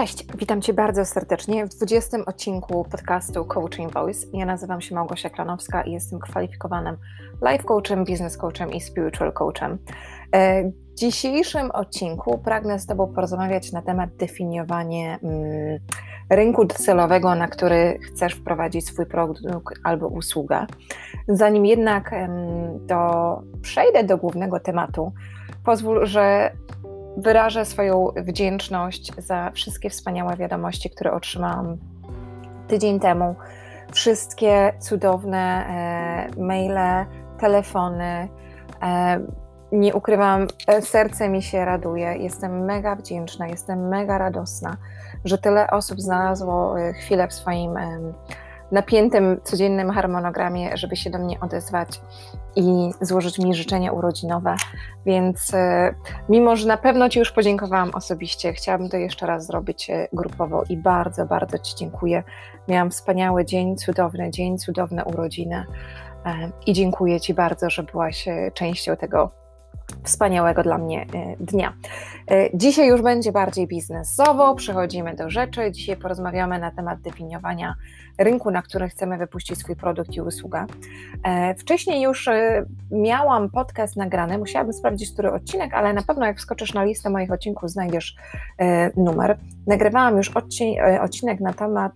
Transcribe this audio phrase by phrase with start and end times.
[0.00, 4.26] Cześć, witam Cię bardzo serdecznie w 20 odcinku podcastu Coaching Voice.
[4.32, 6.96] Ja nazywam się Małgosia Klanowska i jestem kwalifikowanym
[7.50, 9.78] life coachem, business coachem i spiritual coachem.
[10.32, 15.78] E, w dzisiejszym odcinku pragnę z Tobą porozmawiać na temat definiowania mm,
[16.30, 20.66] rynku docelowego, na który chcesz wprowadzić swój produkt albo usługę.
[21.28, 22.14] Zanim jednak
[22.88, 25.12] to przejdę do głównego tematu,
[25.64, 26.52] pozwól, że
[27.16, 31.76] wyrażę swoją wdzięczność za wszystkie wspaniałe wiadomości, które otrzymałam
[32.68, 33.34] tydzień temu.
[33.92, 37.06] Wszystkie cudowne e, maile,
[37.38, 38.28] telefony.
[38.82, 39.20] E,
[39.72, 42.16] nie ukrywam, e, serce mi się raduje.
[42.16, 44.76] Jestem mega wdzięczna, jestem mega radosna,
[45.24, 47.78] że tyle osób znalazło e, chwilę w swoim
[48.72, 52.00] napiętym, codziennym harmonogramie, żeby się do mnie odezwać
[52.56, 54.56] i złożyć mi życzenia urodzinowe.
[55.06, 55.94] Więc e,
[56.28, 60.64] mimo, że na pewno Ci już podziękowałam osobiście, chciałabym to jeszcze raz zrobić e, grupowo
[60.68, 62.22] i bardzo, bardzo Ci dziękuję.
[62.68, 65.64] Miałam wspaniały dzień, cudowny dzień, cudowne urodziny
[66.26, 69.39] e, i dziękuję Ci bardzo, że byłaś częścią tego
[70.04, 71.06] wspaniałego dla mnie
[71.40, 71.72] dnia.
[72.54, 75.72] Dzisiaj już będzie bardziej biznesowo, przechodzimy do rzeczy.
[75.72, 77.74] Dzisiaj porozmawiamy na temat definiowania
[78.18, 80.66] rynku, na który chcemy wypuścić swój produkt i usługę.
[81.24, 86.38] E, wcześniej już e, miałam podcast nagrany, musiałabym sprawdzić, który odcinek, ale na pewno jak
[86.38, 88.16] wskoczysz na listę moich odcinków, znajdziesz
[88.58, 89.38] e, numer.
[89.66, 90.32] Nagrywałam już
[91.00, 91.92] odcinek na temat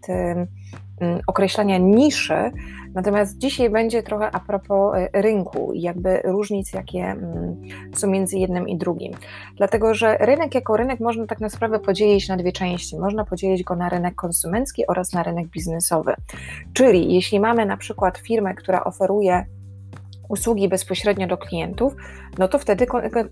[1.27, 2.50] określania niszy,
[2.95, 7.56] natomiast dzisiaj będzie trochę a propos e, rynku i jakby różnic, jakie mm,
[7.95, 9.12] są między jednym i drugim.
[9.56, 12.98] Dlatego, że rynek jako rynek można tak naprawdę podzielić na dwie części.
[12.98, 16.14] Można podzielić go na rynek konsumencki oraz na rynek biznesowy.
[16.73, 19.47] Czyli jeśli mamy na przykład firmę, która oferuje
[20.28, 21.97] usługi bezpośrednio do klientów,
[22.39, 22.86] no to wtedy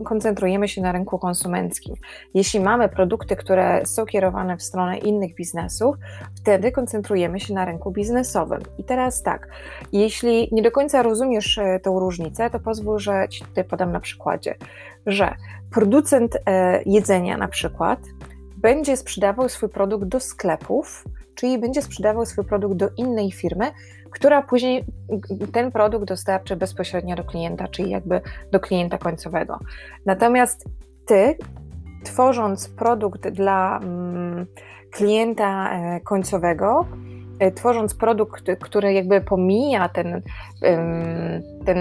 [0.04, 1.94] koncentrujemy się na rynku konsumenckim.
[2.34, 5.96] Jeśli mamy produkty, które są kierowane w stronę innych biznesów,
[6.36, 8.60] wtedy koncentrujemy się na rynku biznesowym.
[8.78, 9.48] I teraz tak,
[9.92, 14.00] jeśli nie do końca rozumiesz e, tą różnicę, to pozwól, że Ci tutaj podam na
[14.00, 14.54] przykładzie,
[15.06, 15.34] że
[15.70, 18.00] producent e, jedzenia na przykład
[18.56, 21.04] będzie sprzedawał swój produkt do sklepów,
[21.34, 23.70] czyli będzie sprzedawał swój produkt do innej firmy,
[24.12, 24.84] która później
[25.52, 28.20] ten produkt dostarczy bezpośrednio do klienta, czyli jakby
[28.52, 29.58] do klienta końcowego.
[30.06, 30.64] Natomiast
[31.06, 31.36] ty,
[32.04, 34.46] tworząc produkt dla mm,
[34.90, 36.86] klienta e, końcowego,
[37.54, 40.22] tworząc produkt, który jakby pomija ten,
[41.64, 41.78] ten,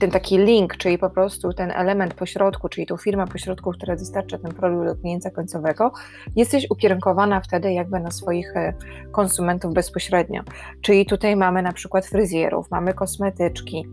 [0.00, 4.38] ten taki link, czyli po prostu ten element pośrodku, czyli tą firmę pośrodku, która dostarcza
[4.38, 5.92] ten produkt do klienta końcowego,
[6.36, 8.74] jesteś ukierunkowana wtedy jakby na swoich e,
[9.12, 10.42] konsumentów bezpośrednio.
[10.80, 13.86] Czyli tutaj mamy na przykład fryzjerów, mamy kosmetyczki,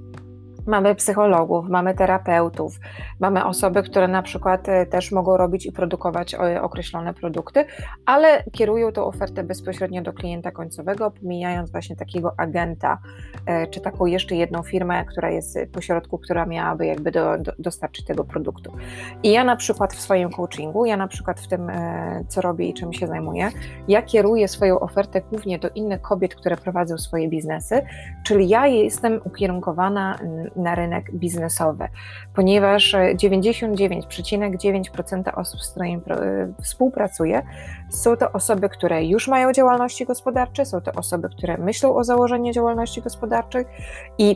[0.65, 2.79] Mamy psychologów, mamy terapeutów,
[3.19, 7.65] mamy osoby, które na przykład e, też mogą robić i produkować e, określone produkty,
[8.05, 12.97] ale kierują tą ofertę bezpośrednio do klienta końcowego, pomijając właśnie takiego agenta,
[13.45, 18.05] e, czy taką jeszcze jedną firmę, która jest pośrodku, która miałaby jakby do, do, dostarczyć
[18.05, 18.71] tego produktu.
[19.23, 21.71] I ja na przykład w swoim coachingu, ja na przykład w tym,
[22.27, 23.49] co robię i czym się zajmuję,
[23.87, 27.81] ja kieruję swoją ofertę głównie do innych kobiet, które prowadzą swoje biznesy,
[28.23, 30.17] czyli ja jestem ukierunkowana
[30.55, 31.87] na rynek biznesowy,
[32.35, 36.01] ponieważ 99,9% osób, z którymi
[36.61, 37.41] współpracuję,
[37.89, 42.53] są to osoby, które już mają działalności gospodarcze, są to osoby, które myślą o założeniu
[42.53, 43.65] działalności gospodarczej
[44.17, 44.35] i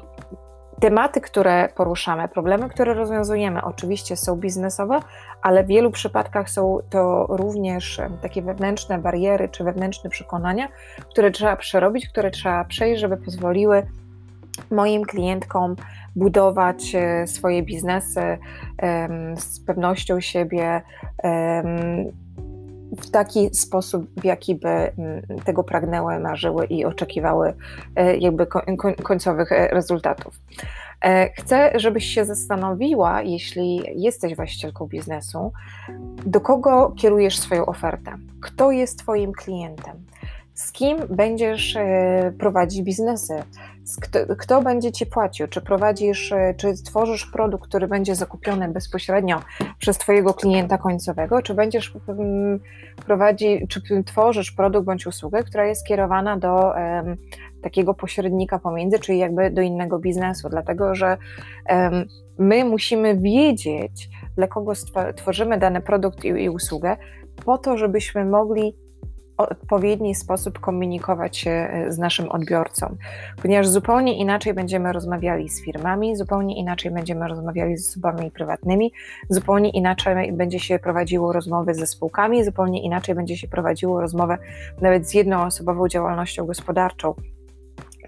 [0.80, 5.00] Tematy, które poruszamy, problemy, które rozwiązujemy, oczywiście są biznesowe,
[5.42, 10.68] ale w wielu przypadkach są to również takie wewnętrzne bariery czy wewnętrzne przekonania,
[11.10, 13.88] które trzeba przerobić, które trzeba przejść, żeby pozwoliły
[14.72, 15.76] moim klientkom
[16.16, 18.38] budować e, swoje biznesy
[19.38, 20.82] z pewnością siebie
[23.02, 27.54] w taki sposób, w jaki by mm, tego pragnęły, marzyły i oczekiwały
[27.96, 28.48] e, jakby
[29.04, 30.42] końcowych e, rezultatów.
[31.38, 35.52] Chcę, żebyś się zastanowiła, jeśli jesteś właścicielką biznesu,
[36.26, 38.12] do kogo kierujesz swoją ofertę?
[38.42, 40.06] Kto jest Twoim klientem?
[40.60, 43.44] Z kim będziesz e, prowadzić biznesy,
[44.02, 49.40] kto, kto, będzie ci płacił, czy prowadzisz, e, czy tworzysz produkt, który będzie zakupiony bezpośrednio
[49.78, 52.60] przez Twojego klienta końcowego, czy będziesz mm,
[53.06, 57.18] prowadzi, czy tworzysz produkt bądź usługę, która jest skierowana do um,
[57.64, 61.18] takiego pośrednika pomiędzy, czyli jakby do innego biznesu, dlatego że
[61.70, 62.06] um,
[62.38, 64.74] my musimy wiedzieć, dla kogo
[65.16, 66.98] tworzymy dany produkt i, i usługę,
[67.46, 68.89] po to, żebyśmy mogli
[69.40, 72.96] odpowiedni sposób komunikować się e, z naszym odbiorcą,
[73.42, 78.92] ponieważ zupełnie inaczej będziemy rozmawiali z firmami, zupełnie inaczej będziemy rozmawiali z osobami prywatnymi,
[79.30, 84.38] zupełnie inaczej będzie się prowadziło rozmowy ze spółkami, zupełnie inaczej będzie się prowadziło rozmowę
[84.82, 87.14] nawet z jednoosobową działalnością gospodarczą.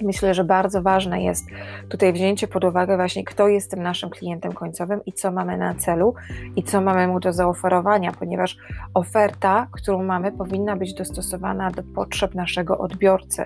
[0.03, 1.45] Myślę, że bardzo ważne jest
[1.89, 5.75] tutaj wzięcie pod uwagę właśnie, kto jest tym naszym klientem końcowym i co mamy na
[5.75, 6.13] celu
[6.56, 8.57] i co mamy mu do zaoferowania, ponieważ
[8.94, 13.45] oferta, którą mamy, powinna być dostosowana do potrzeb naszego odbiorcy.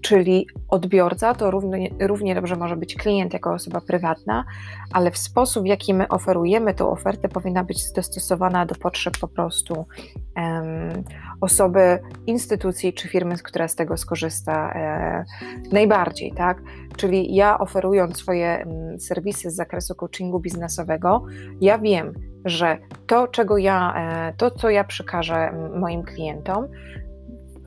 [0.00, 4.44] Czyli odbiorca to równie, równie dobrze może być klient jako osoba prywatna,
[4.92, 9.28] ale w sposób, w jaki my oferujemy tą ofertę, powinna być dostosowana do potrzeb po
[9.28, 9.86] prostu
[10.36, 11.04] um,
[11.42, 15.24] osoby, instytucji czy firmy, która z tego skorzysta e,
[15.72, 16.62] najbardziej, tak?
[16.96, 21.24] Czyli ja oferując swoje mm, serwisy z zakresu coachingu biznesowego,
[21.60, 22.12] ja wiem,
[22.44, 26.68] że to, czego ja, e, to, co ja przekażę moim klientom,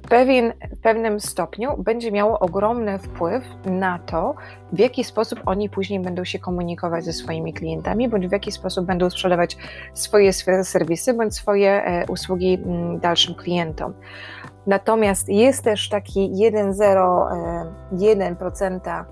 [0.09, 4.35] pewien, w pewnym stopniu będzie miało ogromny wpływ na to,
[4.71, 8.85] w jaki sposób oni później będą się komunikować ze swoimi klientami, bądź w jaki sposób
[8.85, 9.57] będą sprzedawać
[9.93, 12.59] swoje serwisy, bądź swoje e, usługi
[13.01, 13.93] dalszym klientom.
[14.67, 19.05] Natomiast jest też taki 1,01%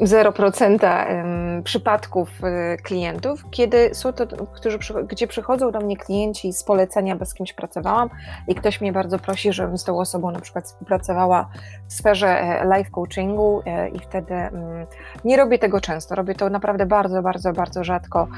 [0.00, 4.78] 0% przypadków y, klientów, kiedy są to, którzy,
[5.08, 8.10] gdzie przychodzą do mnie klienci z polecenia, bez kimś pracowałam
[8.48, 11.48] i ktoś mnie bardzo prosi, żebym z tą osobą na przykład współpracowała
[11.88, 14.86] w sferze e, life coachingu e, i wtedy mm,
[15.24, 18.28] nie robię tego często, robię to naprawdę bardzo, bardzo, bardzo rzadko,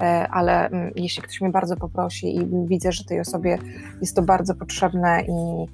[0.00, 3.58] e, ale mm, jeśli ktoś mnie bardzo poprosi i widzę, że tej osobie
[4.00, 5.66] jest to bardzo potrzebne i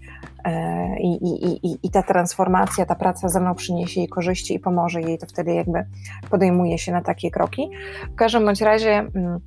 [1.00, 5.00] i, i, i, i ta transformacja, ta praca ze mną przyniesie jej korzyści i pomoże
[5.00, 5.86] jej, to wtedy jakby
[6.30, 7.70] podejmuje się na takie kroki.
[8.12, 9.40] W każdym bądź razie mm,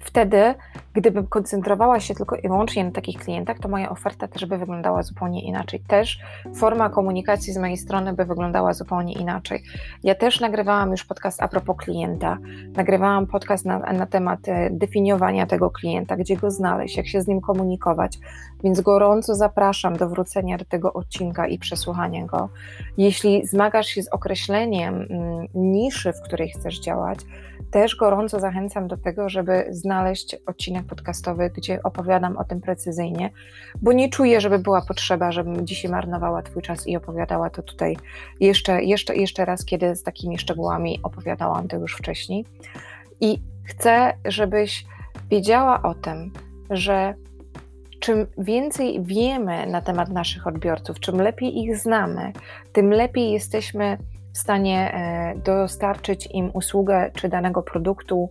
[0.00, 0.54] wtedy,
[0.96, 5.02] gdybym koncentrowała się tylko i wyłącznie na takich klientach, to moja oferta też by wyglądała
[5.02, 5.80] zupełnie inaczej.
[5.88, 6.18] Też
[6.54, 9.62] forma komunikacji z mojej strony by wyglądała zupełnie inaczej.
[10.02, 12.38] Ja też nagrywałam już podcast a propos klienta,
[12.76, 17.26] nagrywałam podcast na, na temat e, definiowania tego klienta, gdzie go znaleźć, jak się z
[17.26, 18.18] nim komunikować,
[18.64, 22.48] więc gorąco zapraszam do wrócenia do tego odcinka i przesłuchania go.
[22.96, 27.18] Jeśli zmagasz się z określeniem mm, niszy, w której chcesz działać,
[27.70, 33.30] też gorąco zachęcam do tego, żeby znaleźć odcinek podcastowy, gdzie opowiadam o tym precyzyjnie,
[33.82, 37.96] bo nie czuję, żeby była potrzeba, żebym dzisiaj marnowała Twój czas i opowiadała to tutaj
[38.40, 42.44] jeszcze, jeszcze, jeszcze raz, kiedy z takimi szczegółami opowiadałam to już wcześniej.
[43.20, 44.86] I chcę, żebyś
[45.30, 46.32] wiedziała o tym,
[46.70, 47.14] że
[48.00, 52.32] czym więcej wiemy na temat naszych odbiorców, czym lepiej ich znamy,
[52.72, 53.98] tym lepiej jesteśmy
[54.36, 58.30] w stanie e, dostarczyć im usługę czy danego produktu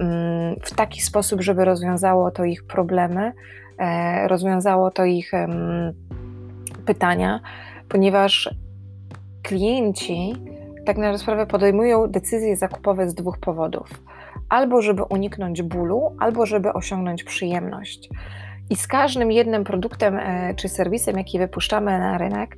[0.00, 3.32] mm, w taki sposób, żeby rozwiązało to ich problemy,
[3.78, 5.32] e, rozwiązało to ich
[6.86, 7.40] pytania,
[7.88, 8.54] ponieważ
[9.42, 10.32] klienci
[10.86, 13.88] tak na sprawę podejmują decyzje zakupowe z dwóch powodów.
[14.48, 18.08] Albo żeby uniknąć bólu, albo żeby osiągnąć przyjemność.
[18.70, 22.56] I z każdym jednym produktem e, czy serwisem, jaki wypuszczamy na rynek,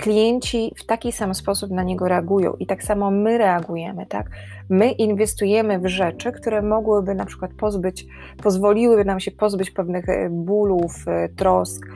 [0.00, 4.30] klienci w taki sam sposób na niego reagują i tak samo my reagujemy, tak?
[4.68, 8.06] My inwestujemy w rzeczy, które mogłyby na przykład pozbyć,
[8.42, 11.86] pozwoliłyby nam się pozbyć pewnych e, bólów, e, trosk,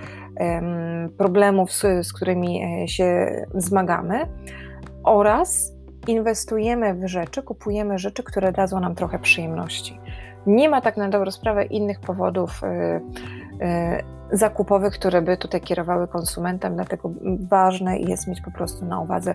[1.19, 4.27] problemów, z, z którymi e, się zmagamy
[5.05, 5.73] oraz
[6.06, 10.01] inwestujemy w rzeczy, kupujemy rzeczy, które dadzą nam trochę przyjemności.
[10.46, 12.61] Nie ma tak na dobrą sprawę innych powodów
[14.36, 17.10] zakupowych, które by tutaj kierowały konsumentem, dlatego
[17.48, 19.34] ważne jest mieć po prostu na uwadze,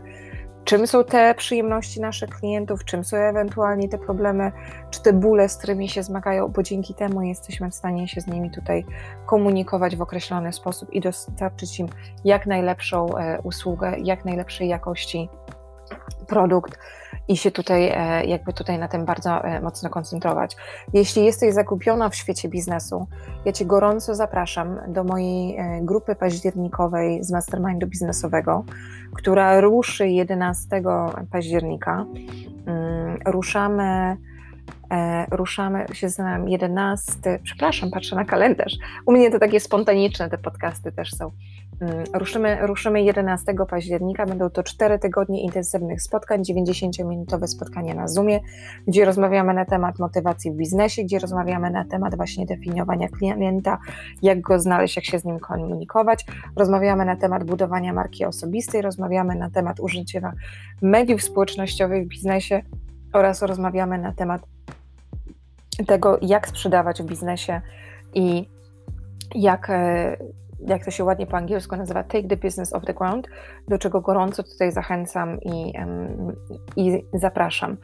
[0.64, 4.52] czym są te przyjemności naszych klientów, czym są ewentualnie te problemy,
[4.90, 8.28] czy te bóle, z którymi się zmagają, bo dzięki temu jesteśmy w stanie się z
[8.28, 8.86] nimi tutaj
[9.26, 11.88] komunikować w określony sposób i dostarczyć im
[12.26, 15.30] jak najlepszą e, usługę, jak najlepszej jakości
[16.28, 16.80] produkt
[17.30, 20.56] i się tutaj, e, jakby tutaj na tym bardzo e, mocno koncentrować.
[20.94, 23.08] Jeśli jesteś zagubiona w świecie biznesu,
[23.46, 28.64] ja Cię gorąco zapraszam do mojej e, grupy październikowej z Mastermindu Biznesowego,
[29.16, 30.82] która ruszy 11
[31.32, 32.06] października.
[32.66, 34.18] Mm, ruszamy
[35.32, 38.74] ruszamy się z nami 11, przepraszam, patrzę na kalendarz.
[39.06, 41.32] U mnie to takie spontaniczne te podcasty też są.
[41.82, 44.26] Mm, ruszymy, ruszymy 11 października.
[44.26, 48.40] Będą to 4 tygodnie intensywnych spotkań, 90-minutowe spotkania na Zoomie,
[48.88, 53.78] gdzie rozmawiamy na temat motywacji w biznesie, gdzie rozmawiamy na temat właśnie definiowania klienta,
[54.22, 56.26] jak go znaleźć, jak się z nim komunikować.
[56.56, 60.34] Rozmawiamy na temat budowania marki osobistej, rozmawiamy na temat użycia
[60.82, 62.62] mediów społecznościowych w biznesie
[63.14, 64.42] oraz rozmawiamy na temat
[65.88, 67.62] tego, jak sprzedawać w biznesie
[68.14, 68.50] i
[69.36, 70.18] jak, e,
[70.68, 73.28] jak to się ładnie po angielsku nazywa, take the business off the ground,
[73.68, 75.74] do czego gorąco tutaj zachęcam i,
[76.76, 77.78] i zapraszam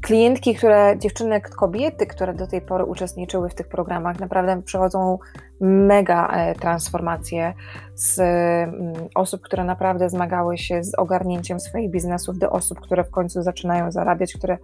[0.00, 5.18] klientki, które, dziewczyny, kobiety, które do tej pory uczestniczyły w tych programach, naprawdę przechodzą
[5.60, 7.54] mega e, transformacje
[7.94, 13.10] z mm, osób, które naprawdę zmagały się z ogarnięciem swoich biznesów, do osób, które w
[13.10, 14.58] końcu zaczynają zarabiać, które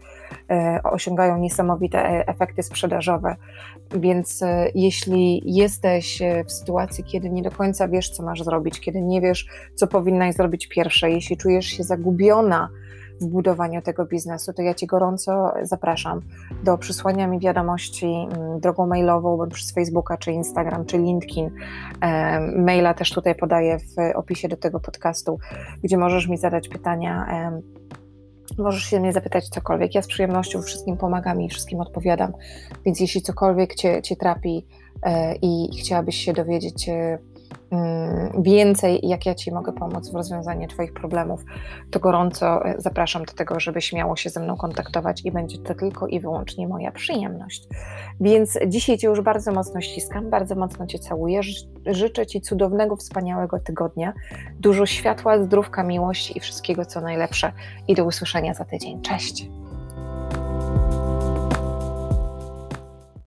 [0.50, 3.36] e, osiągają niesamowite e, efekty sprzedażowe.
[3.96, 9.20] Więc jeśli jesteś w sytuacji, kiedy nie do końca wiesz, co masz zrobić, kiedy nie
[9.20, 12.68] wiesz, co powinnaś zrobić pierwsze, jeśli czujesz się zagubiona,
[13.20, 16.20] w budowaniu tego biznesu, to ja Ci gorąco zapraszam
[16.64, 21.50] do przysłania mi wiadomości mm, drogą mailową, bądź przez Facebooka, czy Instagram, czy LinkedIn.
[22.56, 25.38] Maila też tutaj podaję w opisie do tego podcastu,
[25.82, 27.26] gdzie możesz mi zadać pytania.
[28.58, 29.94] Możesz się mnie zapytać cokolwiek.
[29.94, 32.32] Ja z przyjemnością wszystkim pomagam i wszystkim odpowiadam.
[32.84, 34.66] Więc jeśli cokolwiek Cię, cię trapi
[35.02, 37.18] e, i chciałabyś się dowiedzieć, e,
[38.38, 41.44] więcej, jak ja Ci mogę pomóc w rozwiązaniu Twoich problemów,
[41.90, 45.74] to gorąco e, zapraszam do tego, żeby śmiało się ze mną kontaktować i będzie to
[45.74, 47.68] tylko i wyłącznie moja przyjemność.
[48.20, 51.40] Więc dzisiaj Cię już bardzo mocno ściskam, bardzo mocno Cię całuję.
[51.86, 54.12] Życzę Ci cudownego, wspaniałego tygodnia,
[54.60, 57.52] dużo światła, zdrówka, miłości i wszystkiego co najlepsze.
[57.88, 59.02] I do usłyszenia za tydzień.
[59.02, 59.61] Cześć!